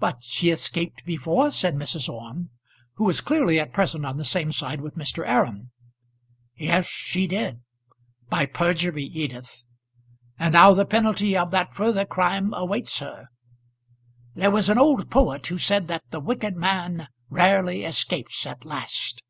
[0.00, 2.12] "But she escaped before," said Mrs.
[2.12, 2.50] Orme,
[2.94, 5.22] who was clearly at present on the same side with Mr.
[5.24, 5.70] Aram.
[6.56, 7.60] "Yes; she did;
[8.28, 9.64] by perjury, Edith.
[10.40, 13.28] And now the penalty of that further crime awaits her.
[14.34, 19.22] There was an old poet who said that the wicked man rarely escapes at last.